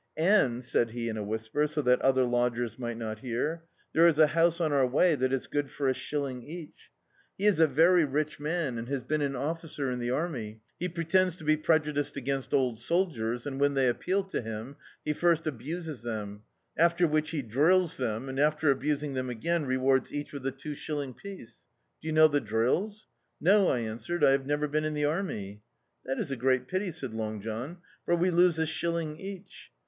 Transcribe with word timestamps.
"And," 0.17 0.65
said 0.65 0.89
he, 0.89 1.09
in 1.09 1.17
a 1.17 1.23
whisper, 1.23 1.67
so 1.67 1.79
that 1.83 2.01
other 2.01 2.23
lodgers 2.23 2.77
mi^t 2.77 2.97
not 2.97 3.19
hear— 3.19 3.61
"there 3.93 4.07
is 4.07 4.17
a 4.17 4.25
house 4.25 4.59
on 4.59 4.73
our 4.73 4.87
way 4.87 5.13
that 5.13 5.31
is 5.31 5.45
good 5.45 5.69
for 5.69 5.87
a 5.87 5.93
shilling 5.93 6.41
each. 6.41 6.89
He 7.37 7.45
is 7.45 7.59
a 7.59 7.67
very 7.67 8.03
rich 8.03 8.39
man 8.39 8.79
and 8.79 8.87
has 8.89 9.03
been 9.03 9.21
an 9.21 9.35
officer 9.35 9.91
in 9.91 9.99
the 9.99 10.09
army. 10.09 10.59
He 10.79 10.89
pretends 10.89 11.35
to 11.35 11.43
be 11.43 11.55
prejudiced 11.55 12.17
against 12.17 12.51
old 12.51 12.79
soldiers, 12.79 13.45
and 13.45 13.59
when 13.59 13.75
they 13.75 13.87
appeal 13.87 14.23
to 14.23 14.41
him, 14.41 14.75
he 15.05 15.13
first 15.13 15.45
abuses 15.45 16.01
them, 16.01 16.41
after 16.75 17.05
which 17.07 17.29
he 17.29 17.43
drills 17.43 17.97
them 17.97 18.27
and, 18.27 18.39
after 18.39 18.71
abusing 18.71 19.13
them 19.13 19.29
again 19.29 19.67
rewards 19.67 20.11
each 20.11 20.33
with 20.33 20.47
a 20.47 20.51
two 20.51 20.73
shilling 20.73 21.13
piece. 21.13 21.57
Do 22.01 22.07
you 22.07 22.11
know 22.11 22.27
the 22.27 22.41
drills?" 22.41 23.07
"No," 23.39 23.67
I 23.67 23.81
answered, 23.81 24.23
"I 24.23 24.31
have 24.31 24.47
never 24.47 24.67
been 24.67 24.83
in 24.83 24.95
the 24.95 25.05
army." 25.05 25.61
"That 26.05 26.17
is 26.17 26.31
a 26.31 26.35
great 26.35 26.67
pity," 26.67 26.91
said 26.91 27.13
Long 27.13 27.39
John, 27.39 27.77
"for 28.03 28.15
we 28.15 28.31
lose 28.31 28.57
a 28.57 28.65
shilling 28.65 29.19
each. 29.19 29.69